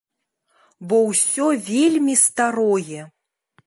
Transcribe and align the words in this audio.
Бо 0.93 0.97
ўсё 1.09 1.45
вельмі 1.69 2.19
старое. 2.27 3.01